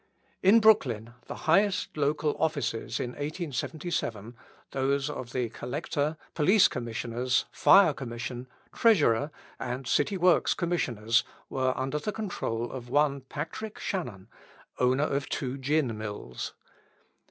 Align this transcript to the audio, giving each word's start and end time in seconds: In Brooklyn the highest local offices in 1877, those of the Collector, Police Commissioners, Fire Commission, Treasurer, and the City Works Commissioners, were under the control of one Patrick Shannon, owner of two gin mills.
In 0.41 0.59
Brooklyn 0.59 1.13
the 1.27 1.35
highest 1.45 1.95
local 1.95 2.35
offices 2.39 2.99
in 2.99 3.11
1877, 3.11 4.35
those 4.71 5.11
of 5.11 5.31
the 5.31 5.49
Collector, 5.49 6.17
Police 6.33 6.67
Commissioners, 6.67 7.45
Fire 7.51 7.93
Commission, 7.93 8.47
Treasurer, 8.73 9.29
and 9.59 9.85
the 9.85 9.89
City 9.91 10.17
Works 10.17 10.55
Commissioners, 10.55 11.23
were 11.51 11.77
under 11.77 11.99
the 11.99 12.11
control 12.11 12.71
of 12.71 12.89
one 12.89 13.21
Patrick 13.29 13.77
Shannon, 13.77 14.27
owner 14.79 15.03
of 15.03 15.29
two 15.29 15.55
gin 15.59 15.95
mills. 15.95 16.55